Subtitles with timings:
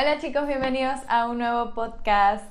[0.00, 2.44] Hola chicos, bienvenidos a un nuevo podcast.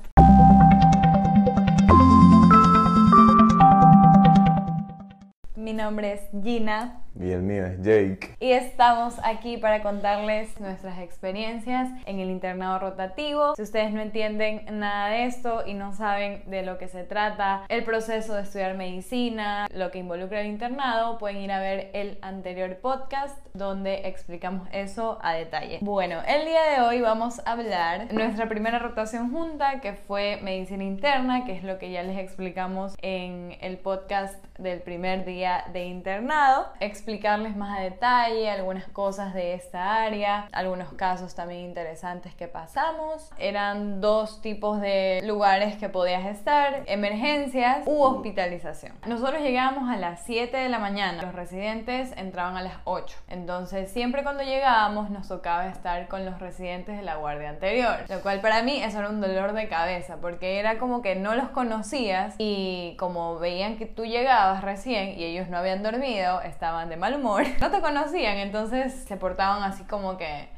[5.56, 8.36] Mi nombre es Gina Y el mío es Jake.
[8.38, 13.56] y estamos aquí para contarles nuestras experiencias en el internado rotativo.
[13.56, 17.64] Si ustedes no entienden nada de esto y no saben de lo que se trata,
[17.68, 22.18] el proceso de estudiar medicina, lo que involucra el internado, pueden ir a ver el
[22.22, 25.78] anterior podcast donde explicamos eso a detalle.
[25.80, 30.38] Bueno, el día de hoy vamos a hablar de nuestra primera rotación junta que fue
[30.42, 35.64] medicina interna, que es lo que ya les explicamos en el podcast del primer día
[35.72, 36.68] de internado.
[37.08, 43.30] Explicarles más a detalle algunas cosas de esta área, algunos casos también interesantes que pasamos.
[43.38, 48.92] Eran dos tipos de lugares que podías estar, emergencias u hospitalización.
[49.06, 53.16] Nosotros llegábamos a las 7 de la mañana, los residentes entraban a las 8.
[53.28, 58.20] Entonces siempre cuando llegábamos nos tocaba estar con los residentes de la guardia anterior, lo
[58.20, 61.48] cual para mí eso era un dolor de cabeza porque era como que no los
[61.48, 66.96] conocías y como veían que tú llegabas recién y ellos no habían dormido, estaban de
[66.96, 70.48] mal humor, no te conocían, entonces se portaban así como que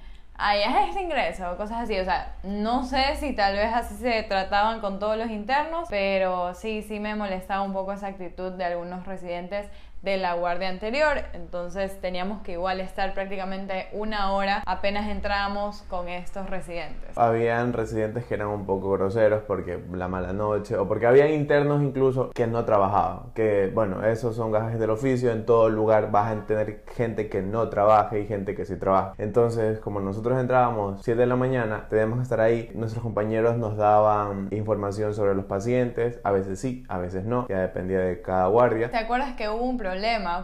[0.40, 1.98] ay, es este ingreso, cosas así.
[1.98, 6.54] O sea, no sé si tal vez así se trataban con todos los internos, pero
[6.54, 9.68] sí, sí me molestaba un poco esa actitud de algunos residentes
[10.02, 16.08] de la guardia anterior, entonces teníamos que igual estar prácticamente una hora apenas entrábamos con
[16.08, 17.16] estos residentes.
[17.18, 21.82] Habían residentes que eran un poco groseros porque la mala noche o porque habían internos
[21.82, 23.32] incluso que no trabajaban.
[23.34, 25.30] Que bueno, esos son gajes del oficio.
[25.32, 29.14] En todo lugar vas a tener gente que no trabaje y gente que sí trabaja.
[29.18, 32.70] Entonces, como nosotros entrábamos 7 de la mañana, teníamos que estar ahí.
[32.74, 36.20] Nuestros compañeros nos daban información sobre los pacientes.
[36.24, 37.46] A veces sí, a veces no.
[37.48, 38.90] Ya dependía de cada guardia.
[38.90, 39.89] ¿Te acuerdas que hubo un problema?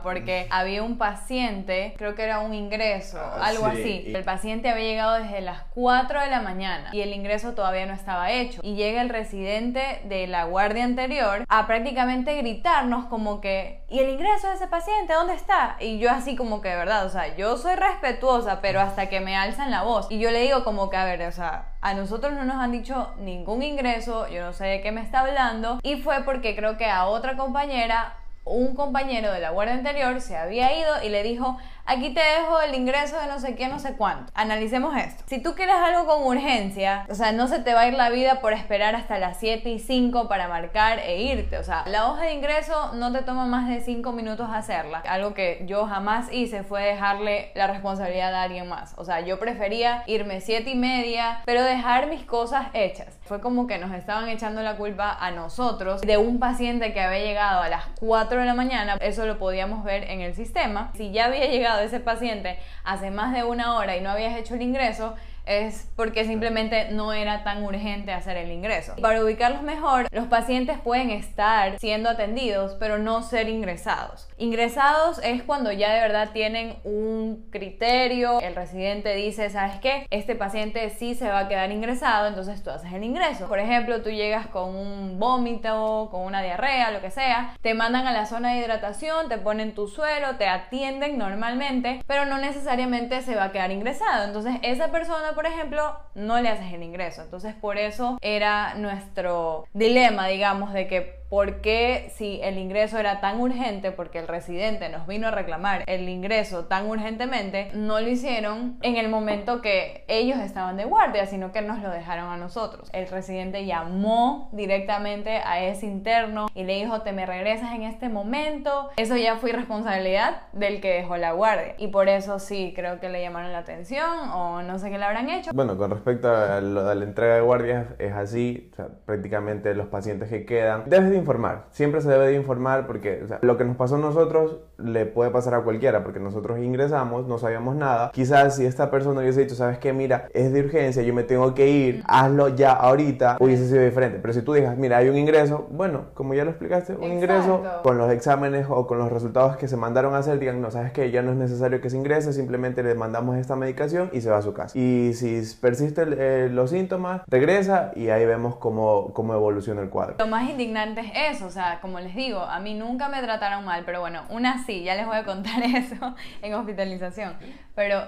[0.02, 4.12] Porque había un paciente, creo que era un ingreso, Ah, algo sí, así.
[4.14, 7.94] El paciente había llegado desde las 4 de la mañana y el ingreso todavía no
[7.94, 8.60] estaba hecho.
[8.62, 14.10] Y llega el residente de la guardia anterior a prácticamente gritarnos como que, ¿y el
[14.10, 15.76] ingreso de ese paciente dónde está?
[15.80, 19.20] Y yo así como que, de verdad, o sea, yo soy respetuosa, pero hasta que
[19.20, 20.06] me alzan la voz.
[20.10, 22.72] Y yo le digo como que, a ver, o sea, a nosotros no nos han
[22.72, 25.78] dicho ningún ingreso, yo no sé de qué me está hablando.
[25.82, 28.14] Y fue porque creo que a otra compañera
[28.46, 32.60] un compañero de la guardia anterior se había ido y le dijo, aquí te dejo
[32.60, 34.32] el ingreso de no sé qué, no sé cuánto.
[34.34, 35.24] Analicemos esto.
[35.26, 38.08] Si tú quieres algo con urgencia, o sea, no se te va a ir la
[38.08, 41.58] vida por esperar hasta las 7 y 5 para marcar e irte.
[41.58, 44.98] O sea, la hoja de ingreso no te toma más de 5 minutos hacerla.
[45.08, 48.94] Algo que yo jamás hice fue dejarle la responsabilidad a alguien más.
[48.96, 53.15] O sea, yo prefería irme 7 y media, pero dejar mis cosas hechas.
[53.26, 57.18] Fue como que nos estaban echando la culpa a nosotros de un paciente que había
[57.18, 58.96] llegado a las 4 de la mañana.
[59.00, 60.92] Eso lo podíamos ver en el sistema.
[60.96, 64.54] Si ya había llegado ese paciente hace más de una hora y no habías hecho
[64.54, 65.14] el ingreso,
[65.46, 68.94] es porque simplemente no era tan urgente hacer el ingreso.
[69.00, 74.28] Para ubicarlos mejor, los pacientes pueden estar siendo atendidos, pero no ser ingresados.
[74.38, 80.06] Ingresados es cuando ya de verdad tienen un criterio, el residente dice, ¿sabes qué?
[80.10, 83.48] Este paciente sí se va a quedar ingresado, entonces tú haces el ingreso.
[83.48, 88.06] Por ejemplo, tú llegas con un vómito, con una diarrea, lo que sea, te mandan
[88.06, 93.22] a la zona de hidratación, te ponen tu suero, te atienden normalmente, pero no necesariamente
[93.22, 94.24] se va a quedar ingresado.
[94.24, 97.22] Entonces, esa persona por ejemplo, no le haces el ingreso.
[97.22, 103.20] Entonces, por eso era nuestro dilema, digamos, de que por qué si el ingreso era
[103.20, 108.08] tan urgente, porque el residente nos vino a reclamar el ingreso tan urgentemente, no lo
[108.08, 112.36] hicieron en el momento que ellos estaban de guardia, sino que nos lo dejaron a
[112.36, 112.88] nosotros.
[112.92, 118.08] El residente llamó directamente a ese interno y le dijo, te me regresas en este
[118.08, 118.90] momento.
[118.96, 121.74] Eso ya fue responsabilidad del que dejó la guardia.
[121.78, 125.04] Y por eso sí, creo que le llamaron la atención o no sé qué le
[125.04, 125.50] habrán hecho.
[125.54, 128.70] Bueno, con respecto a, lo- a la entrega de guardias, es así.
[129.06, 130.84] Prácticamente los pacientes que quedan.
[130.86, 131.66] Debes informar.
[131.70, 135.54] Siempre se debe de informar porque lo que nos pasó a nosotros le puede pasar
[135.54, 138.10] a cualquiera porque nosotros ingresamos, no sabíamos nada.
[138.12, 141.54] Quizás si esta persona hubiese dicho, sabes qué, mira, es de urgencia, yo me tengo
[141.54, 144.18] que ir, hazlo ya ahorita, hubiese sido diferente.
[144.20, 147.62] Pero si tú digas, mira, hay un ingreso, bueno, como ya lo explicaste, un ingreso
[147.82, 150.92] con los exámenes o con los resultados que se mandaron a hacer, digan, no, sabes
[150.92, 154.30] que ya no es necesario que se ingrese, simplemente le mandamos esta medicación y se
[154.30, 154.76] va a su casa.
[154.78, 160.16] Y si persisten eh, los síntomas, regresa y ahí vemos cómo, cómo evoluciona el cuadro.
[160.18, 163.64] Lo más indignante es eso, o sea, como les digo, a mí nunca me trataron
[163.64, 167.34] mal, pero bueno, una sí, ya les voy a contar eso en hospitalización.
[167.74, 168.02] Pero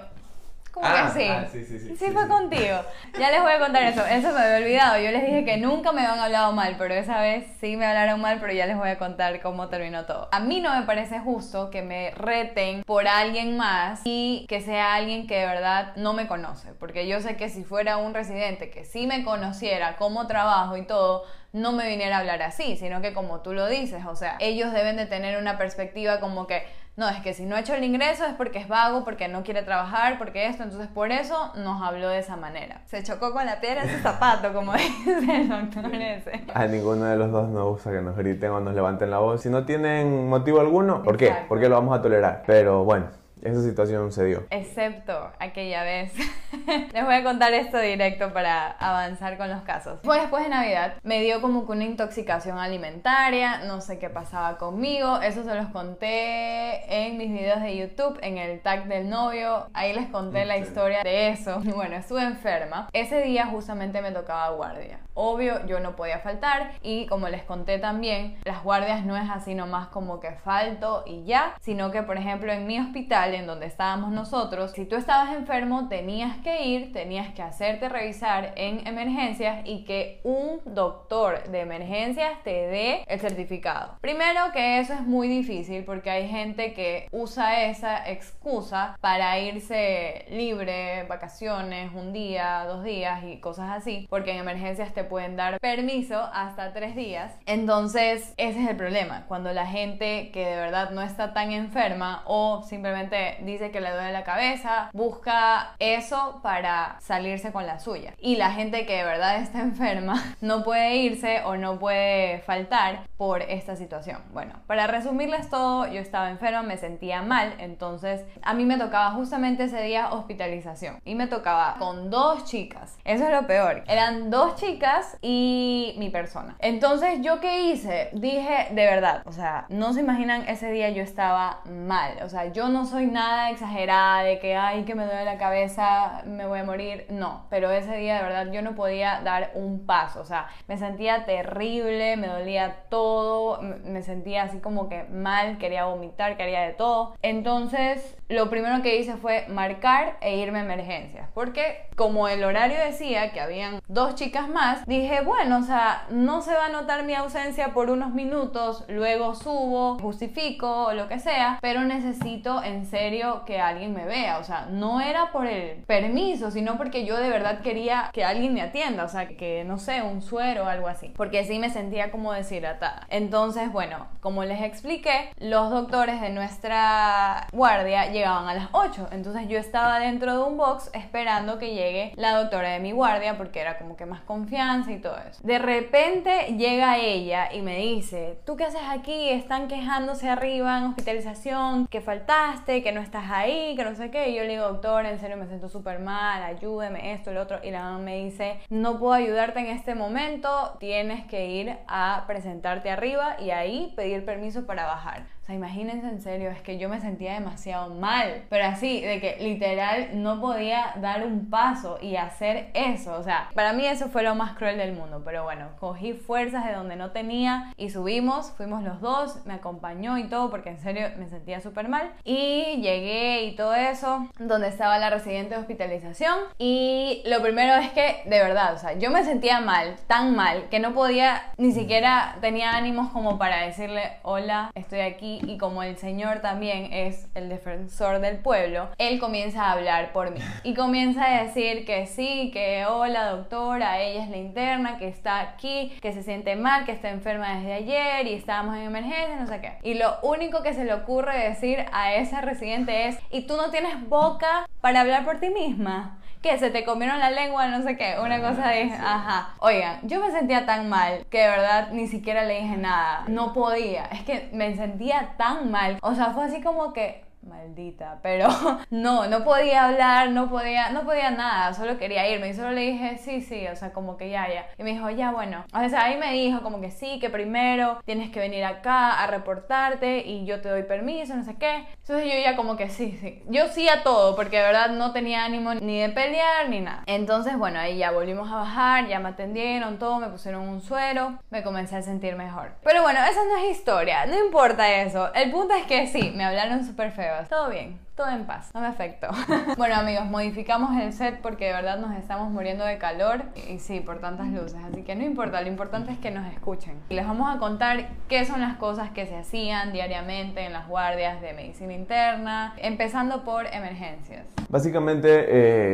[0.71, 1.27] Como Ah, que sí.
[1.27, 2.77] ah, sí, sí, sí, Sí, sí, fue contigo.
[3.17, 4.05] Ya les voy a contar eso.
[4.05, 4.99] Eso me había olvidado.
[4.99, 8.21] Yo les dije que nunca me habían hablado mal, pero esa vez sí me hablaron
[8.21, 10.29] mal, pero ya les voy a contar cómo terminó todo.
[10.31, 14.93] A mí no me parece justo que me reten por alguien más y que sea
[14.93, 16.73] alguien que de verdad no me conoce.
[16.73, 20.83] Porque yo sé que si fuera un residente que sí me conociera cómo trabajo y
[20.85, 24.35] todo, no me viniera a hablar así, sino que como tú lo dices, o sea,
[24.39, 26.63] ellos deben de tener una perspectiva como que,
[26.99, 29.41] no, es que si no ha hecho el ingreso es porque es vago, porque no
[29.43, 32.81] quiere trabajar, porque esto, entonces por eso nos habló de esa manera.
[32.87, 34.73] Se chocó con la piedra de su zapato, como
[35.05, 36.43] dice el doctor ese.
[36.53, 39.41] A ninguno de los dos nos gusta que nos griten o nos levanten la voz.
[39.41, 41.33] Si no tienen motivo alguno, ¿por qué?
[41.47, 42.43] ¿Por qué lo vamos a tolerar?
[42.45, 43.05] Pero bueno,
[43.43, 44.43] esa situación se dio.
[44.49, 46.11] Excepto aquella vez.
[46.93, 49.99] Les voy a contar esto directo para avanzar con los casos.
[50.03, 50.95] Fue después de Navidad.
[51.03, 53.59] Me dio como que una intoxicación alimentaria.
[53.65, 55.21] No sé qué pasaba conmigo.
[55.21, 59.67] Eso se los conté en mis videos de YouTube, en el tag del novio.
[59.73, 61.61] Ahí les conté la historia de eso.
[61.63, 62.89] Y bueno, estuve enferma.
[62.93, 64.99] Ese día justamente me tocaba guardia.
[65.13, 66.71] Obvio, yo no podía faltar.
[66.81, 71.25] Y como les conté también, las guardias no es así nomás como que falto y
[71.25, 71.55] ya.
[71.61, 75.87] Sino que, por ejemplo, en mi hospital, en donde estábamos nosotros, si tú estabas enfermo,
[75.89, 82.43] tenías que ir, tenías que hacerte revisar en emergencias y que un doctor de emergencias
[82.43, 83.97] te dé el certificado.
[84.01, 90.25] Primero que eso es muy difícil porque hay gente que usa esa excusa para irse
[90.29, 95.59] libre, vacaciones, un día, dos días y cosas así, porque en emergencias te pueden dar
[95.59, 97.35] permiso hasta tres días.
[97.45, 102.23] Entonces, ese es el problema, cuando la gente que de verdad no está tan enferma
[102.25, 108.13] o simplemente dice que le duele la cabeza, busca eso para salirse con la suya.
[108.19, 113.07] Y la gente que de verdad está enferma no puede irse o no puede faltar
[113.17, 114.21] por esta situación.
[114.31, 119.11] Bueno, para resumirles todo, yo estaba enferma, me sentía mal, entonces a mí me tocaba
[119.11, 122.97] justamente ese día hospitalización y me tocaba con dos chicas.
[123.03, 123.83] Eso es lo peor.
[123.87, 126.55] Eran dos chicas y mi persona.
[126.59, 128.09] Entonces, ¿yo qué hice?
[128.13, 132.13] Dije, de verdad, o sea, no se imaginan ese día yo estaba mal.
[132.23, 136.18] O sea, yo no soy nada exagerada de que, ay, que me duele la cabeza,
[136.25, 137.05] me voy a morir.
[137.09, 140.21] No, pero ese día de verdad yo no podía dar un paso.
[140.21, 145.85] O sea, me sentía terrible, me dolía todo, me sentía así como que mal, quería
[145.85, 147.15] vomitar, quería de todo.
[147.21, 151.29] Entonces, lo primero que hice fue marcar e irme a emergencias.
[151.33, 156.41] Porque como el horario decía que habían dos chicas más, dije, bueno, o sea, no
[156.41, 161.19] se va a notar mi ausencia por unos minutos, luego subo, justifico o lo que
[161.19, 164.37] sea, pero necesito en serio que alguien me vea.
[164.37, 166.08] O sea, no era por el permiso,
[166.51, 169.03] sino porque yo de verdad quería que alguien me atienda.
[169.03, 171.13] O sea, que no sé, un suero o algo así.
[171.15, 173.07] Porque sí me sentía como deshidratada.
[173.09, 179.09] Entonces, bueno, como les expliqué, los doctores de nuestra guardia llegaban a las 8.
[179.11, 183.37] Entonces yo estaba dentro de un box esperando que llegue la doctora de mi guardia
[183.37, 185.41] porque era como que más confianza y todo eso.
[185.43, 189.29] De repente llega ella y me dice, ¿tú qué haces aquí?
[189.29, 194.29] Están quejándose arriba en hospitalización, que faltaste, que no estás ahí, que no sé qué.
[194.29, 197.59] Y yo le digo, doctora, en serio me siento súper mal, ayúdeme, esto, lo otro.
[197.63, 202.23] Y la mamá me dice, no puedo ayudarte en este momento, tienes que ir a
[202.27, 205.38] presentarte arriba y ahí pedir permiso para bajar.
[205.49, 209.37] Sea, imagínense en serio, es que yo me sentía demasiado mal, pero así, de que
[209.39, 213.17] literal no podía dar un paso y hacer eso.
[213.17, 216.67] O sea, para mí eso fue lo más cruel del mundo, pero bueno, cogí fuerzas
[216.67, 220.77] de donde no tenía y subimos, fuimos los dos, me acompañó y todo, porque en
[220.77, 222.11] serio me sentía súper mal.
[222.23, 226.37] Y llegué y todo eso, donde estaba la residente de hospitalización.
[226.59, 230.69] Y lo primero es que, de verdad, o sea, yo me sentía mal, tan mal,
[230.69, 235.38] que no podía, ni siquiera tenía ánimos como para decirle, hola, estoy aquí.
[235.43, 240.31] Y como el señor también es el defensor del pueblo, él comienza a hablar por
[240.31, 240.39] mí.
[240.63, 245.39] Y comienza a decir que sí, que hola doctora, ella es la interna, que está
[245.39, 249.47] aquí, que se siente mal, que está enferma desde ayer y estábamos en emergencia, no
[249.47, 249.73] sé qué.
[249.83, 253.69] Y lo único que se le ocurre decir a esa residente es, ¿y tú no
[253.71, 256.18] tienes boca para hablar por ti misma?
[256.41, 259.55] Que se te comieron la lengua, no sé qué, una cosa de, ajá.
[259.59, 263.53] Oigan, yo me sentía tan mal que de verdad ni siquiera le dije nada, no
[263.53, 268.47] podía, es que me sentía tan mal, o sea, fue así como que maldita, pero
[268.89, 272.81] no, no podía hablar, no podía, no podía nada, solo quería irme y solo le
[272.81, 274.67] dije, sí, sí, o sea, como que ya, ya.
[274.77, 278.01] Y me dijo, ya, bueno, o sea, ahí me dijo como que sí, que primero
[278.05, 281.85] tienes que venir acá a reportarte y yo te doy permiso, no sé qué.
[282.01, 285.11] Entonces yo ya como que sí, sí, yo sí a todo, porque de verdad no
[285.11, 287.03] tenía ánimo ni de pelear ni nada.
[287.05, 291.39] Entonces, bueno, ahí ya volvimos a bajar, ya me atendieron todo, me pusieron un suero,
[291.49, 292.73] me comencé a sentir mejor.
[292.83, 295.33] Pero bueno, esa no es historia, no importa eso.
[295.33, 297.29] El punto es que sí, me hablaron súper feo.
[297.47, 299.29] Todo bien, todo en paz, no me afectó.
[299.77, 304.01] bueno amigos, modificamos el set porque de verdad nos estamos muriendo de calor y sí,
[304.01, 306.95] por tantas luces, así que no importa, lo importante es que nos escuchen.
[307.07, 310.89] Y les vamos a contar qué son las cosas que se hacían diariamente en las
[310.89, 314.45] guardias de medicina interna, empezando por emergencias.
[314.67, 315.45] Básicamente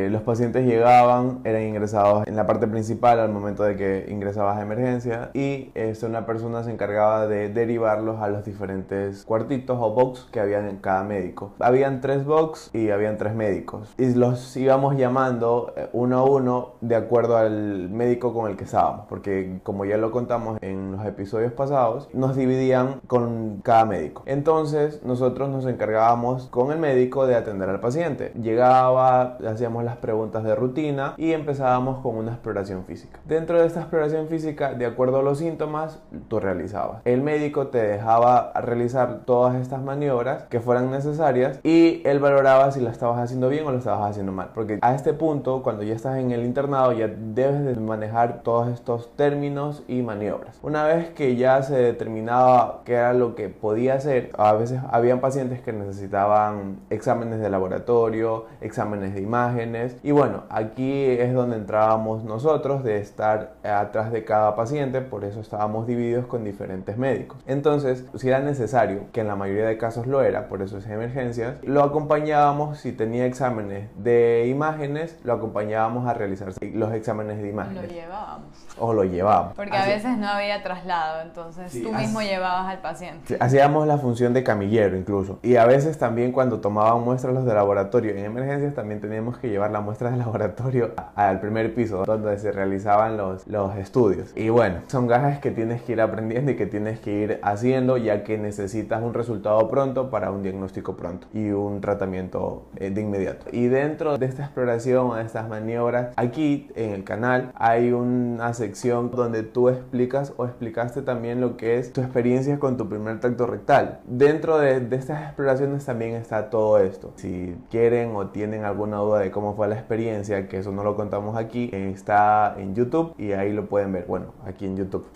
[0.04, 4.58] eh, los pacientes llegaban, eran ingresados en la parte principal al momento de que ingresabas
[4.58, 9.92] a emergencia y este, una persona se encargaba de derivarlos a los diferentes cuartitos o
[9.92, 11.54] box que había en cada médico.
[11.60, 16.72] Habían tres box y habían tres médicos y los íbamos llamando eh, uno a uno
[16.80, 21.04] de acuerdo al médico con el que estábamos porque como ya lo contamos en los
[21.06, 24.22] episodios pasados nos dividían con cada médico.
[24.26, 28.32] Entonces nosotros nos encargábamos con el médico de atender al paciente.
[28.40, 33.20] Llegaba hacíamos las preguntas de rutina y empezábamos con una exploración física.
[33.24, 37.02] Dentro de esta exploración física, de acuerdo a los síntomas, tú realizabas.
[37.04, 42.80] El médico te dejaba realizar todas estas maniobras que fueran necesarias y él valoraba si
[42.80, 44.50] la estabas haciendo bien o lo estabas haciendo mal.
[44.54, 48.68] Porque a este punto, cuando ya estás en el internado, ya debes de manejar todos
[48.68, 50.58] estos términos y maniobras.
[50.62, 55.20] Una vez que ya se determinaba qué era lo que podía hacer, a veces habían
[55.20, 59.96] pacientes que necesitaban exámenes de laboratorio, exámenes de imágenes.
[60.02, 65.40] Y bueno, aquí es donde entrábamos nosotros de estar atrás de cada paciente, por eso
[65.40, 67.38] estábamos divididos con diferentes médicos.
[67.46, 70.86] Entonces, si era necesario, que en la mayoría de casos lo era, por eso es
[70.86, 77.48] emergencias, lo acompañábamos si tenía exámenes de imágenes, lo acompañábamos a realizar los exámenes de
[77.48, 77.82] imágenes.
[77.82, 78.66] Lo llevábamos.
[78.78, 79.54] O lo llevábamos.
[79.54, 83.36] Porque a veces no había traslado, entonces tú mismo llevabas al paciente.
[83.40, 85.38] hacíamos la función de camillero incluso.
[85.42, 89.48] Y a veces también cuando tomaban muestras los de laboratorio en emergencias, también teníamos que
[89.48, 94.32] llevar la muestra de laboratorio al primer piso donde se realizaban los, los estudios.
[94.36, 97.96] Y bueno, son gajas que tienes que ir aprendiendo y que tienes que ir haciendo
[97.96, 103.00] ya que necesitas un resultado pronto para un diagnóstico pronto y un tratamiento eh, de
[103.00, 103.46] inmediato.
[103.52, 109.10] Y dentro de esta exploración, de estas maniobras, aquí en el canal hay una sección
[109.10, 113.46] donde tú explicas o explicaste también lo que es tu experiencia con tu primer tacto
[113.46, 114.00] rectal.
[114.04, 117.12] Dentro de, de estas exploraciones también está todo esto.
[117.16, 120.96] Si quieren o tienen alguna duda de cómo fue la experiencia, que eso no lo
[120.96, 124.06] contamos aquí, está en YouTube y ahí lo pueden ver.
[124.06, 125.06] Bueno, aquí en YouTube.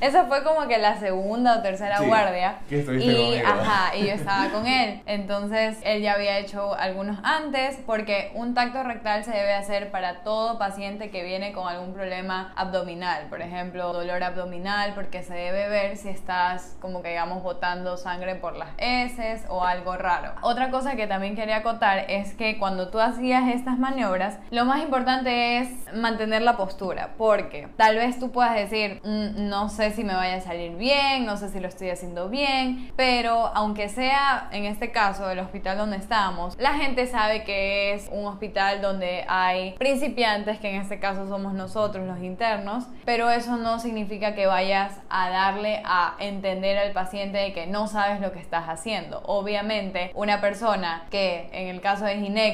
[0.00, 2.60] Esa fue como que la segunda o tercera guardia.
[2.70, 5.02] y, ajá, y yo estaba con él.
[5.06, 10.22] Entonces, él ya había hecho algunos antes, porque un tacto rectal se debe hacer para
[10.22, 13.26] todo paciente que viene con algún problema abdominal.
[13.28, 18.36] Por ejemplo, dolor abdominal, porque se debe ver si estás como que digamos botando sangre
[18.36, 20.32] por las heces o algo raro.
[20.42, 24.82] Otra cosa que también quería acotar es que cuando tú hacías estas maniobras, lo más
[24.82, 30.04] importante es mantener la postura, porque tal vez tú puedas decir, mm, no sé si
[30.04, 34.48] me vaya a salir bien, no sé si lo estoy haciendo bien, pero aunque sea
[34.52, 39.24] en este caso el hospital donde estamos, la gente sabe que es un hospital donde
[39.28, 44.46] hay principiantes, que en este caso somos nosotros los internos, pero eso no significa que
[44.46, 49.22] vayas a darle a entender al paciente de que no sabes lo que estás haciendo.
[49.24, 52.50] Obviamente, una persona que en el caso de Ginés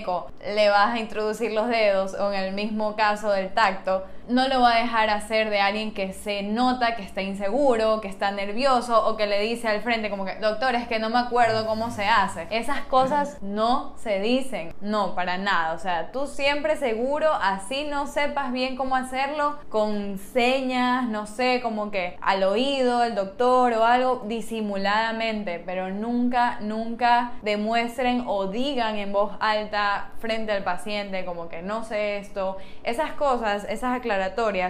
[0.55, 4.61] le vas a introducir los dedos o en el mismo caso del tacto, no lo
[4.61, 9.07] va a dejar hacer de alguien que se nota que está inseguro, que está nervioso
[9.07, 11.91] o que le dice al frente como que, doctor, es que no me acuerdo cómo
[11.91, 12.47] se hace.
[12.51, 15.73] Esas cosas no se dicen, no, para nada.
[15.75, 21.61] O sea, tú siempre seguro, así no sepas bien cómo hacerlo, con señas, no sé,
[21.63, 28.97] como que al oído el doctor o algo, disimuladamente, pero nunca, nunca demuestren o digan
[28.97, 32.57] en voz alta frente al paciente como que no sé esto.
[32.83, 34.27] Esas cosas, esas aclaraciones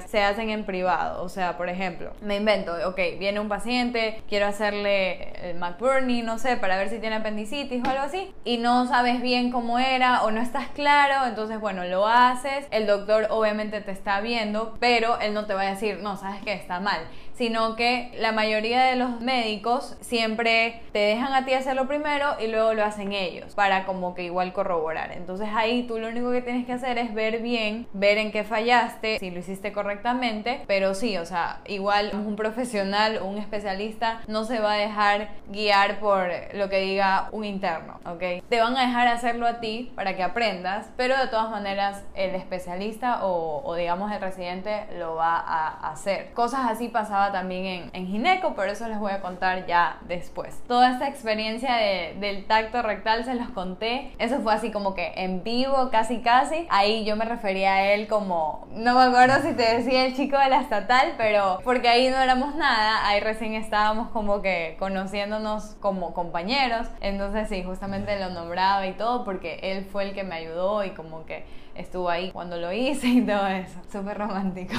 [0.06, 1.22] se hacen en privado.
[1.22, 6.38] O sea, por ejemplo, me invento, ok, viene un paciente, quiero hacerle el McBurney, no
[6.38, 10.22] sé, para ver si tiene apendicitis o algo así, y no sabes bien cómo era
[10.22, 15.18] o no estás claro, entonces, bueno, lo haces, el doctor obviamente te está viendo, pero
[15.20, 17.00] él no te va a decir, no, sabes que está mal
[17.36, 22.46] sino que la mayoría de los médicos siempre te dejan a ti hacerlo primero y
[22.46, 25.12] luego lo hacen ellos para como que igual corroborar.
[25.12, 28.44] Entonces ahí tú lo único que tienes que hacer es ver bien, ver en qué
[28.44, 34.20] fallaste, si lo hiciste correctamente, pero sí, o sea, igual un profesional o un especialista
[34.26, 38.42] no se va a dejar guiar por lo que diga un interno, ¿ok?
[38.48, 42.34] Te van a dejar hacerlo a ti para que aprendas, pero de todas maneras el
[42.34, 46.32] especialista o, digamos el residente lo va a hacer.
[46.32, 50.62] Cosas así pasaban también en, Gineco, pero eso les voy a contar ya después.
[50.66, 54.12] Toda esta experiencia del tacto rectal se los conté.
[54.18, 56.66] Eso fue así como que en vivo, casi casi.
[56.70, 60.38] Ahí yo me refería a él como, no me acuerdo si te decía el chico
[60.38, 65.76] de la estatal, pero porque ahí no éramos nada, ahí recién estábamos como que conociéndonos
[65.80, 66.86] como compañeros.
[67.00, 70.90] Entonces sí, justamente lo nombraba y todo porque él fue el que me ayudó y
[70.90, 71.44] como que
[71.78, 73.78] estuvo ahí cuando lo hice y todo eso.
[73.90, 74.74] Súper romántico.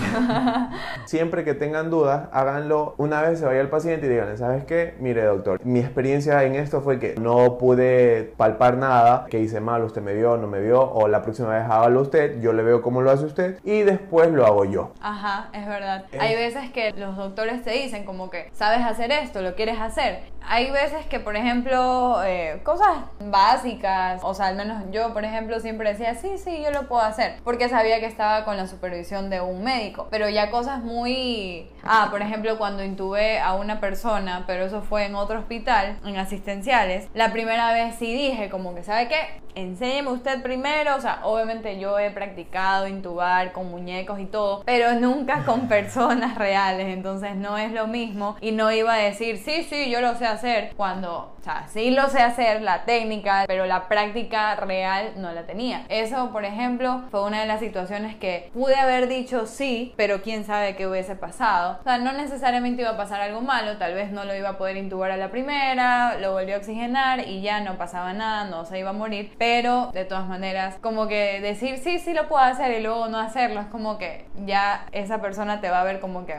[1.05, 4.95] Siempre que tengan dudas, háganlo una vez se vaya el paciente y digan, ¿sabes qué?
[4.99, 9.83] Mire, doctor, mi experiencia en esto fue que no pude palpar nada, que hice mal,
[9.83, 12.81] usted me vio, no me vio, o la próxima vez hágalo usted, yo le veo
[12.81, 14.91] cómo lo hace usted y después lo hago yo.
[15.01, 16.05] Ajá, es verdad.
[16.19, 19.41] Hay veces que los doctores te dicen como que, ¿sabes hacer esto?
[19.41, 20.21] ¿Lo quieres hacer?
[20.49, 25.59] Hay veces que, por ejemplo, eh, cosas básicas, o sea, al menos yo, por ejemplo,
[25.59, 29.29] siempre decía, sí, sí, yo lo puedo hacer, porque sabía que estaba con la supervisión
[29.29, 31.69] de un médico, pero ya cosas muy...
[31.83, 36.17] Ah, por ejemplo, cuando intubé a una persona, pero eso fue en otro hospital, en
[36.17, 39.47] asistenciales, la primera vez sí dije como que, ¿sabe qué?
[39.57, 44.93] enséñeme usted primero, o sea, obviamente yo he practicado intubar con muñecos y todo, pero
[44.93, 48.37] nunca con personas reales, entonces no es lo mismo.
[48.39, 51.89] Y no iba a decir, sí, sí, yo lo sé hacer, cuando, o sea, sí
[51.89, 55.85] lo sé hacer, la técnica, pero la práctica real no la tenía.
[55.89, 56.76] Eso, por ejemplo,
[57.09, 61.15] fue una de las situaciones que pude haber dicho sí, pero quién sabe qué hubiese
[61.15, 61.77] pasado.
[61.79, 64.57] O sea, no necesariamente iba a pasar algo malo, tal vez no lo iba a
[64.57, 68.65] poder intubar a la primera, lo volvió a oxigenar y ya no pasaba nada, no
[68.65, 72.43] se iba a morir, pero de todas maneras, como que decir sí, sí lo puedo
[72.43, 75.99] hacer y luego no hacerlo, es como que ya esa persona te va a ver
[75.99, 76.35] como que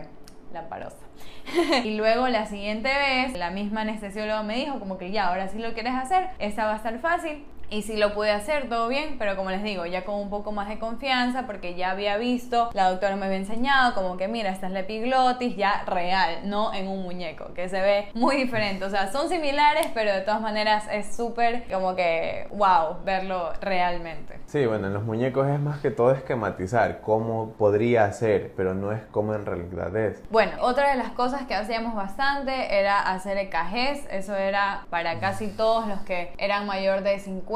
[0.52, 0.96] lamparosa.
[1.84, 5.58] y luego la siguiente vez, la misma anestesióloga me dijo como que ya, ahora sí
[5.58, 9.16] lo quieres hacer, esta va a estar fácil, y si lo pude hacer, todo bien,
[9.18, 12.70] pero como les digo, ya con un poco más de confianza, porque ya había visto,
[12.72, 16.72] la doctora me había enseñado, como que mira, esta es la epiglotis ya real, no
[16.72, 18.84] en un muñeco, que se ve muy diferente.
[18.84, 24.38] O sea, son similares, pero de todas maneras es súper como que, wow, verlo realmente.
[24.46, 28.92] Sí, bueno, en los muñecos es más que todo esquematizar cómo podría ser, pero no
[28.92, 30.22] es como en realidad es.
[30.30, 35.48] Bueno, otra de las cosas que hacíamos bastante era hacer EKGs, eso era para casi
[35.48, 37.48] todos los que eran mayor de 50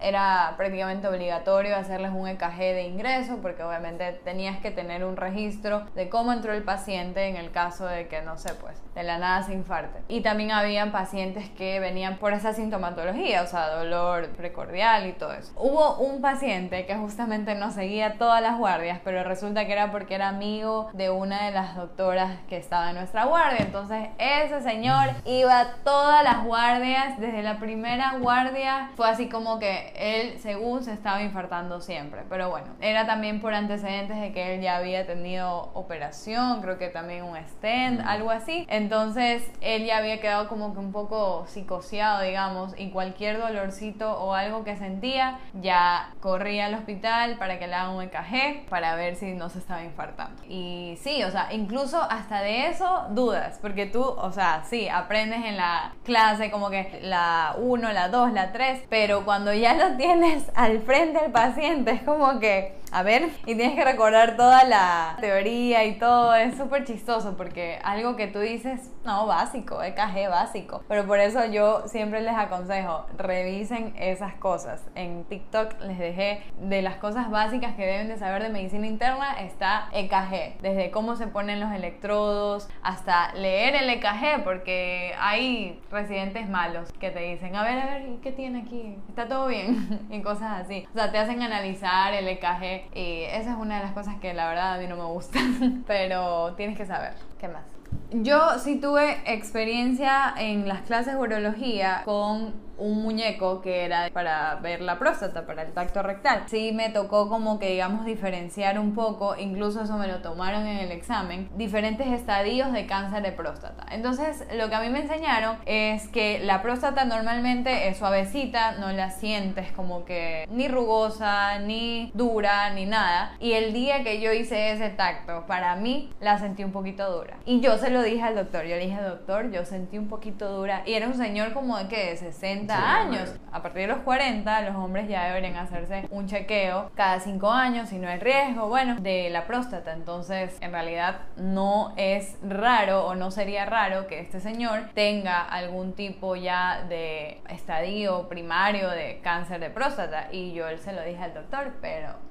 [0.00, 5.86] era prácticamente obligatorio hacerles un EKG de ingreso porque obviamente tenías que tener un registro
[5.94, 9.18] de cómo entró el paciente en el caso de que, no sé, pues de la
[9.18, 10.00] nada se infarte.
[10.08, 15.32] Y también habían pacientes que venían por esa sintomatología, o sea, dolor precordial y todo
[15.32, 15.52] eso.
[15.56, 20.16] Hubo un paciente que justamente nos seguía todas las guardias, pero resulta que era porque
[20.16, 23.60] era amigo de una de las doctoras que estaba en nuestra guardia.
[23.60, 29.58] Entonces, ese señor iba a todas las guardias, desde la primera guardia fue así como
[29.58, 32.22] que él, según se estaba infartando siempre.
[32.28, 36.88] Pero bueno, era también por antecedentes de que él ya había tenido operación, creo que
[36.88, 38.66] también un stent, algo así.
[38.68, 44.34] Entonces él ya había quedado como que un poco psicoseado, digamos, y cualquier dolorcito o
[44.34, 49.16] algo que sentía, ya corría al hospital para que le hagan un EKG para ver
[49.16, 50.42] si no se estaba infartando.
[50.48, 55.44] Y sí, o sea, incluso hasta de eso dudas, porque tú, o sea, sí, aprendes
[55.44, 59.96] en la clase como que la 1, la 2, la 3, pero cuando ya lo
[59.96, 64.64] tienes al frente del paciente es como que a ver, y tienes que recordar toda
[64.64, 70.28] la teoría y todo, es súper chistoso porque algo que tú dices, no, básico, EKG
[70.28, 74.82] básico, pero por eso yo siempre les aconsejo, revisen esas cosas.
[74.94, 79.40] En TikTok les dejé de las cosas básicas que deben de saber de medicina interna,
[79.40, 86.48] está EKG, desde cómo se ponen los electrodos hasta leer el EKG, porque hay residentes
[86.48, 88.96] malos que te dicen, a ver, a ver, ¿qué tiene aquí?
[89.08, 90.06] ¿Está todo bien?
[90.10, 90.86] y cosas así.
[90.90, 94.34] O sea, te hacen analizar el EKG y esa es una de las cosas que
[94.34, 95.38] la verdad a mí no me gusta,
[95.86, 97.12] pero tienes que saber.
[97.38, 97.64] ¿Qué más?
[98.10, 104.54] Yo sí tuve experiencia en las clases de urología con un muñeco que era para
[104.56, 106.44] ver la próstata, para el tacto rectal.
[106.46, 110.78] Sí me tocó como que digamos diferenciar un poco, incluso eso me lo tomaron en
[110.78, 113.84] el examen, diferentes estadios de cáncer de próstata.
[113.90, 118.92] Entonces lo que a mí me enseñaron es que la próstata normalmente es suavecita, no
[118.92, 123.34] la sientes como que ni rugosa, ni dura, ni nada.
[123.40, 127.38] Y el día que yo hice ese tacto, para mí la sentí un poquito dura.
[127.44, 130.50] Y yo se lo dije al doctor, yo le dije, doctor, yo sentí un poquito
[130.50, 130.82] dura.
[130.86, 133.34] Y era un señor como de que de 60 años.
[133.52, 137.88] A partir de los 40, los hombres ya deberían hacerse un chequeo cada 5 años
[137.88, 139.92] si no hay riesgo, bueno, de la próstata.
[139.92, 145.94] Entonces, en realidad no es raro o no sería raro que este señor tenga algún
[145.94, 150.28] tipo ya de estadio primario de cáncer de próstata.
[150.32, 152.27] Y yo él se lo dije al doctor, pero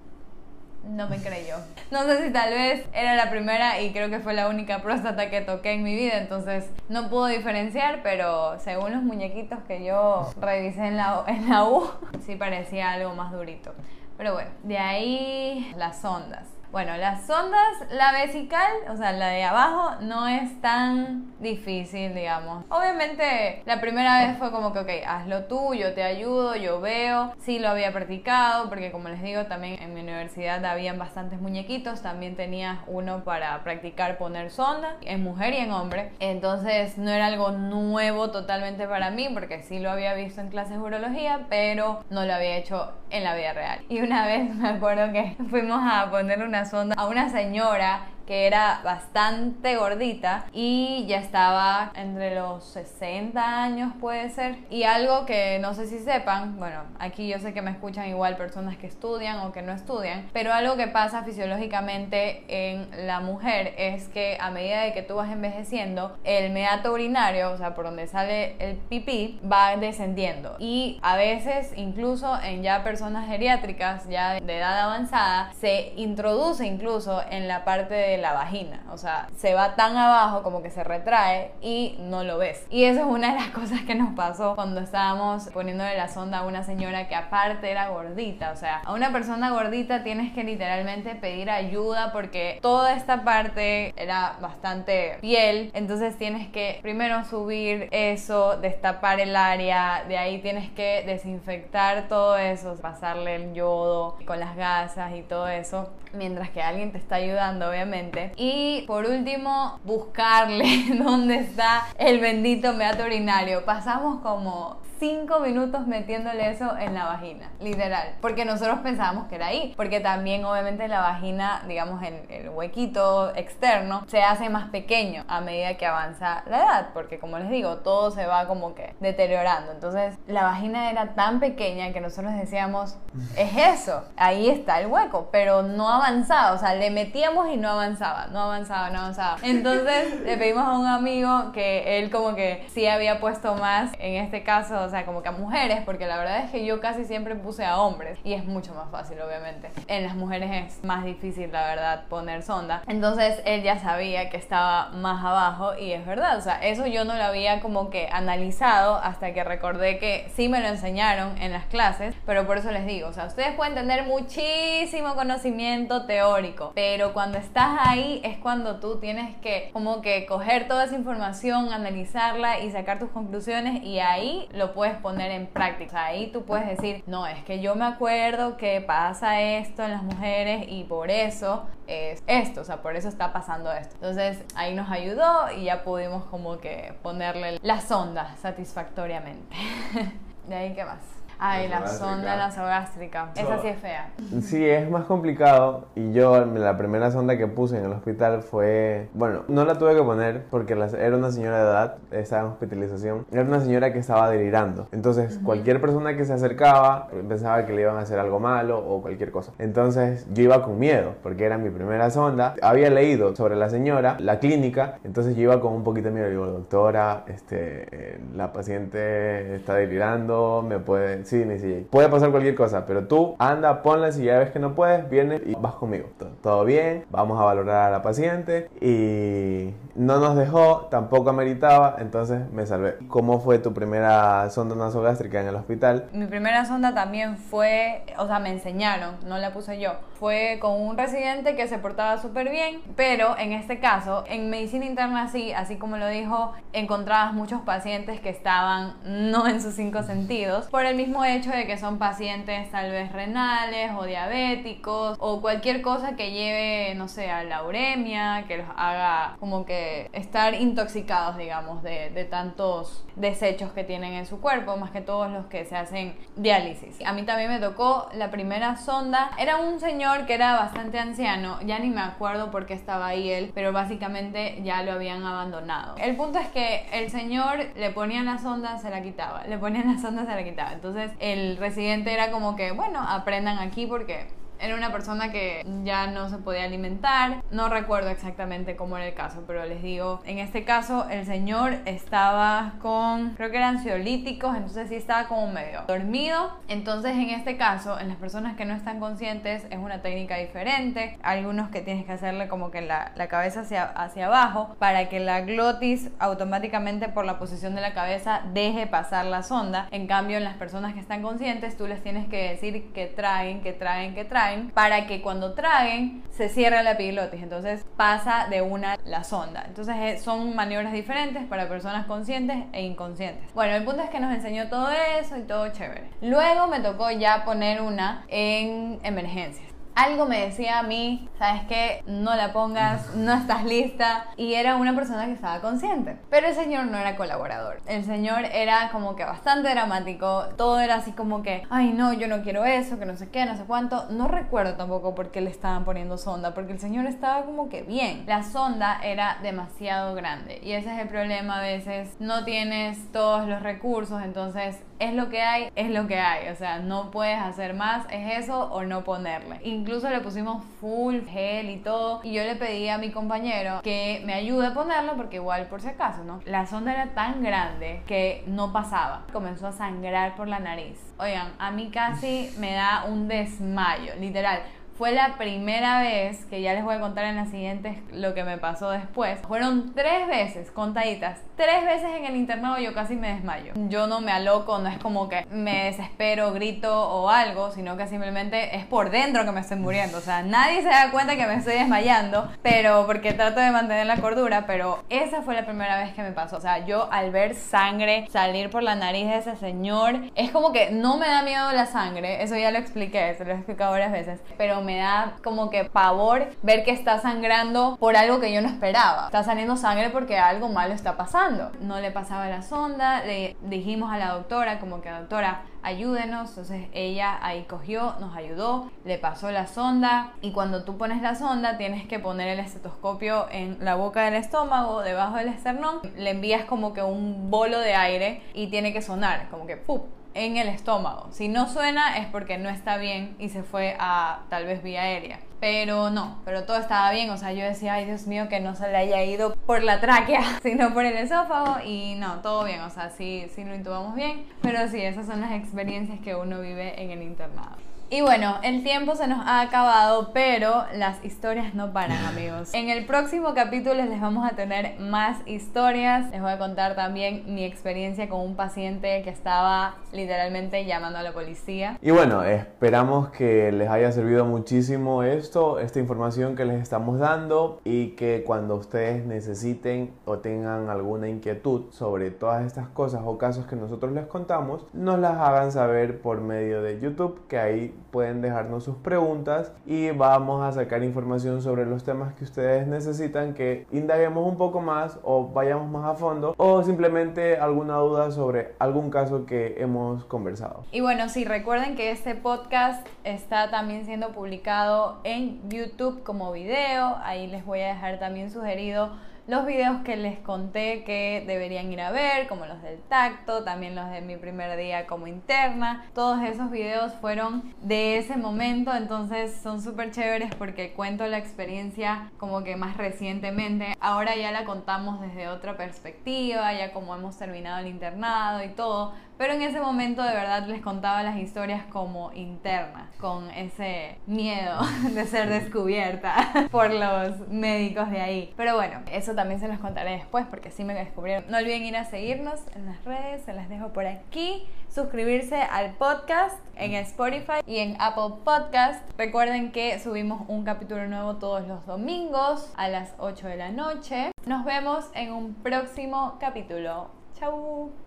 [0.83, 1.55] no me creyó.
[1.91, 5.29] No sé si tal vez era la primera y creo que fue la única próstata
[5.29, 10.31] que toqué en mi vida, entonces no puedo diferenciar, pero según los muñequitos que yo
[10.39, 11.89] revisé en la, en la U,
[12.25, 13.73] sí parecía algo más durito.
[14.17, 16.56] Pero bueno, de ahí las ondas.
[16.77, 22.65] Bueno, las sondas, la vesical, o sea, la de abajo, no es tan difícil, digamos.
[22.69, 27.33] Obviamente, la primera vez fue como que, ok, hazlo tú, yo te ayudo, yo veo.
[27.39, 32.03] Sí lo había practicado, porque como les digo, también en mi universidad habían bastantes muñequitos.
[32.03, 36.11] También tenía uno para practicar poner sonda, en mujer y en hombre.
[36.19, 40.73] Entonces, no era algo nuevo totalmente para mí, porque sí lo había visto en clases
[40.73, 43.79] de urología, pero no lo había hecho en la vida real.
[43.89, 48.45] Y una vez me acuerdo que fuimos a poner una sonda a una señora que
[48.45, 54.57] era bastante gordita y ya estaba entre los 60 años puede ser.
[54.69, 58.35] Y algo que no sé si sepan, bueno, aquí yo sé que me escuchan igual
[58.35, 63.73] personas que estudian o que no estudian, pero algo que pasa fisiológicamente en la mujer
[63.77, 67.85] es que a medida de que tú vas envejeciendo, el meato urinario, o sea, por
[67.85, 70.55] donde sale el pipí, va descendiendo.
[70.59, 77.21] Y a veces, incluso en ya personas geriátricas, ya de edad avanzada, se introduce incluso
[77.29, 78.83] en la parte de la vagina.
[78.91, 82.65] O sea, se va tan abajo como que se retrae y no lo ves.
[82.69, 86.39] Y eso es una de las cosas que nos pasó cuando estábamos poniéndole la sonda
[86.39, 88.51] a una señora que aparte era gordita.
[88.51, 93.93] O sea, a una persona gordita tienes que literalmente pedir ayuda porque toda esta parte
[93.97, 95.71] era bastante piel.
[95.73, 102.37] Entonces tienes que primero subir eso, destapar el área, de ahí tienes que desinfectar todo
[102.37, 107.15] eso, pasarle el yodo con las gasas y todo eso, mientras que alguien te está
[107.15, 110.65] ayudando, obviamente y por último, buscarle
[111.03, 113.65] dónde está el bendito meato urinario.
[113.65, 118.15] Pasamos como cinco minutos metiéndole eso en la vagina, literal.
[118.21, 119.73] Porque nosotros pensábamos que era ahí.
[119.75, 125.41] Porque también, obviamente, la vagina, digamos, en el huequito externo, se hace más pequeño a
[125.41, 126.87] medida que avanza la edad.
[126.93, 129.71] Porque, como les digo, todo se va como que deteriorando.
[129.71, 132.97] Entonces, la vagina era tan pequeña que nosotros decíamos,
[133.37, 135.29] es eso, ahí está el hueco.
[135.31, 139.37] Pero no avanzaba, o sea, le metíamos y no avanzaba, no avanzaba, no avanzaba.
[139.43, 144.23] Entonces, le pedimos a un amigo que él, como que sí había puesto más, en
[144.23, 147.05] este caso, o sea, como que a mujeres, porque la verdad es que yo casi
[147.05, 149.69] siempre puse a hombres y es mucho más fácil, obviamente.
[149.87, 152.81] En las mujeres es más difícil, la verdad, poner sonda.
[152.87, 157.05] Entonces él ya sabía que estaba más abajo y es verdad, o sea, eso yo
[157.05, 161.51] no lo había como que analizado hasta que recordé que sí me lo enseñaron en
[161.51, 166.71] las clases, pero por eso les digo, o sea, ustedes pueden tener muchísimo conocimiento teórico,
[166.75, 171.73] pero cuando estás ahí es cuando tú tienes que como que coger toda esa información,
[171.73, 176.05] analizarla y sacar tus conclusiones y ahí lo puedes poner en práctica.
[176.05, 180.03] Ahí tú puedes decir, no, es que yo me acuerdo que pasa esto en las
[180.03, 183.95] mujeres y por eso es esto, o sea, por eso está pasando esto.
[183.95, 189.55] Entonces ahí nos ayudó y ya pudimos como que ponerle la sonda satisfactoriamente.
[190.47, 191.16] De ahí, ¿qué más?
[191.39, 193.29] Ay, la sonda nasogástrica.
[193.35, 194.09] Esa sí es fea.
[194.41, 195.85] Sí, es más complicado.
[195.95, 199.07] Y yo, la primera sonda que puse en el hospital fue.
[199.13, 203.25] Bueno, no la tuve que poner porque era una señora de edad, estaba en hospitalización.
[203.31, 204.87] Era una señora que estaba delirando.
[204.91, 209.01] Entonces, cualquier persona que se acercaba pensaba que le iban a hacer algo malo o
[209.01, 209.51] cualquier cosa.
[209.59, 212.55] Entonces, yo iba con miedo porque era mi primera sonda.
[212.63, 214.97] Había leído sobre la señora, la clínica.
[215.03, 216.29] Entonces, yo iba con un poquito de miedo.
[216.29, 221.85] Digo, doctora, este, eh, la paciente está delirando, me puede Sí, sí.
[221.89, 225.41] Puede pasar cualquier cosa, pero tú anda, ponla, si ya ves que no puedes, vienes
[225.45, 226.07] y vas conmigo.
[226.41, 232.49] Todo bien, vamos a valorar a la paciente y no nos dejó, tampoco ameritaba, entonces
[232.51, 232.97] me salvé.
[233.07, 236.07] ¿Cómo fue tu primera sonda nasogástrica en el hospital?
[236.13, 239.93] Mi primera sonda también fue, o sea, me enseñaron, no la puse yo.
[240.19, 244.85] Fue con un residente que se portaba súper bien, pero en este caso, en medicina
[244.85, 250.03] interna sí, así como lo dijo, encontrabas muchos pacientes que estaban no en sus cinco
[250.03, 255.41] sentidos, por el mismo hecho de que son pacientes tal vez renales o diabéticos o
[255.41, 260.53] cualquier cosa que lleve, no sé, a la uremia, que los haga como que estar
[260.53, 265.65] intoxicados, digamos, de, tantos desechos que tienen en su cuerpo, más que todos los que
[265.65, 266.97] se hacen diálisis.
[267.05, 269.31] A mí también me tocó la primera sonda.
[269.37, 273.31] Era un señor que era bastante anciano, ya ni me acuerdo por qué estaba ahí
[273.31, 275.95] él, pero básicamente ya lo habían abandonado.
[275.97, 279.93] El punto es que el señor le ponían la sonda, se la quitaba, le ponían
[279.93, 280.73] la sonda, se la quitaba.
[280.73, 284.27] Entonces el residente era como que, bueno, aprendan aquí porque
[284.59, 287.43] era una persona que ya no se podía alimentar.
[287.51, 291.77] No recuerdo exactamente cómo era el caso, pero les digo, en este caso el señor
[291.85, 296.57] estaba con, creo que eran ansiolíticos, entonces sí estaba como medio dormido.
[296.67, 301.17] Entonces en este caso, en las personas que no están conscientes es una técnica diferente.
[301.21, 305.19] Algunos que tienes que hacerle como que la, la cabeza hacia, hacia abajo para que
[305.19, 309.87] la glotis automáticamente por la posición de la cabeza deje pasar la sonda.
[309.91, 313.61] En cambio, en las personas que están conscientes, tú les tienes que decir que traen,
[313.61, 317.41] que traen, que traen para que cuando traguen se cierre la epiglotis.
[317.41, 319.63] Entonces pasa de una la sonda.
[319.67, 323.53] Entonces eh, son maniobras diferentes para personas conscientes e inconscientes.
[323.53, 326.09] Bueno, el punto es que nos enseñó todo eso y todo chévere.
[326.21, 332.03] Luego me tocó ya poner una en emergencias algo me decía a mí, sabes que
[332.05, 336.17] no la pongas, no estás lista, y era una persona que estaba consciente.
[336.29, 337.81] Pero el señor no era colaborador.
[337.87, 342.27] El señor era como que bastante dramático, todo era así como que, ay no, yo
[342.27, 344.05] no quiero eso, que no sé qué, no sé cuánto.
[344.11, 347.81] No recuerdo tampoco por qué le estaban poniendo sonda, porque el señor estaba como que
[347.81, 348.23] bien.
[348.27, 353.47] La sonda era demasiado grande y ese es el problema a veces, no tienes todos
[353.47, 356.49] los recursos, entonces es lo que hay, es lo que hay.
[356.49, 359.59] O sea, no puedes hacer más, es eso o no ponerle.
[359.87, 362.19] Incluso le pusimos full gel y todo.
[362.21, 365.79] Y yo le pedí a mi compañero que me ayude a ponerlo porque igual por
[365.79, 366.41] si acaso, ¿no?
[366.43, 369.23] La sonda era tan grande que no pasaba.
[369.31, 370.99] Comenzó a sangrar por la nariz.
[371.17, 374.61] Oigan, a mí casi me da un desmayo, literal.
[374.97, 378.43] Fue la primera vez, que ya les voy a contar en las siguientes lo que
[378.43, 379.37] me pasó después.
[379.47, 383.73] Fueron tres veces, contaditas, tres veces en el internado yo casi me desmayo.
[383.89, 388.07] Yo no me aloco, no es como que me desespero, grito o algo, sino que
[388.07, 390.17] simplemente es por dentro que me estoy muriendo.
[390.17, 394.07] O sea, nadie se da cuenta que me estoy desmayando, pero porque trato de mantener
[394.07, 396.57] la cordura, pero esa fue la primera vez que me pasó.
[396.57, 400.71] O sea, yo al ver sangre salir por la nariz de ese señor, es como
[400.71, 403.91] que no me da miedo la sangre, eso ya lo expliqué, se lo he explicado
[403.91, 408.53] varias veces, pero me da como que pavor ver que está sangrando por algo que
[408.53, 409.25] yo no esperaba.
[409.25, 411.71] Está saliendo sangre porque algo malo está pasando.
[411.81, 416.49] No le pasaba la sonda, le dijimos a la doctora como que doctora, ayúdenos.
[416.49, 421.35] Entonces ella ahí cogió, nos ayudó, le pasó la sonda y cuando tú pones la
[421.35, 426.29] sonda tienes que poner el estetoscopio en la boca del estómago, debajo del esternón, le
[426.29, 430.05] envías como que un bolo de aire y tiene que sonar, como que ¡pup!
[430.37, 431.27] En el estómago.
[431.31, 435.01] Si no suena es porque no está bien y se fue a tal vez vía
[435.01, 435.39] aérea.
[435.59, 437.29] Pero no, pero todo estaba bien.
[437.31, 439.99] O sea, yo decía, ay Dios mío, que no se le haya ido por la
[439.99, 441.83] tráquea, sino por el esófago.
[441.83, 442.81] Y no, todo bien.
[442.81, 444.45] O sea, sí, sí lo intubamos bien.
[444.61, 447.77] Pero sí, esas son las experiencias que uno vive en el internado.
[448.09, 452.73] Y bueno, el tiempo se nos ha acabado, pero las historias no paran, amigos.
[452.73, 456.31] En el próximo capítulo les vamos a tener más historias.
[456.31, 461.23] Les voy a contar también mi experiencia con un paciente que estaba literalmente llamando a
[461.23, 461.97] la policía.
[462.01, 467.81] Y bueno, esperamos que les haya servido muchísimo esto, esta información que les estamos dando
[467.83, 473.65] y que cuando ustedes necesiten o tengan alguna inquietud sobre todas estas cosas o casos
[473.65, 478.41] que nosotros les contamos, nos las hagan saber por medio de YouTube, que ahí pueden
[478.41, 483.85] dejarnos sus preguntas y vamos a sacar información sobre los temas que ustedes necesitan que
[483.91, 489.09] indaguemos un poco más o vayamos más a fondo o simplemente alguna duda sobre algún
[489.09, 490.85] caso que hemos conversado.
[490.91, 497.17] Y bueno, sí, recuerden que este podcast está también siendo publicado en YouTube como video,
[497.23, 499.11] ahí les voy a dejar también sugerido
[499.47, 503.95] los videos que les conté que deberían ir a ver, como los del tacto, también
[503.95, 506.05] los de mi primer día como interna.
[506.13, 512.29] Todos esos videos fueron de ese momento, entonces son súper chéveres porque cuento la experiencia
[512.37, 513.95] como que más recientemente.
[514.01, 519.13] Ahora ya la contamos desde otra perspectiva, ya como hemos terminado el internado y todo,
[519.37, 524.79] pero en ese momento de verdad les contaba las historias como internas, con ese miedo
[525.13, 528.53] de ser descubierta por los médicos de ahí.
[528.57, 531.45] Pero bueno, eso también se los contaré después porque sí me descubrieron.
[531.49, 534.67] No olviden ir a seguirnos en las redes, se las dejo por aquí.
[534.89, 539.03] Suscribirse al podcast en Spotify y en Apple Podcast.
[539.17, 544.31] Recuerden que subimos un capítulo nuevo todos los domingos a las 8 de la noche.
[544.45, 547.11] Nos vemos en un próximo capítulo.
[547.39, 548.06] Chau.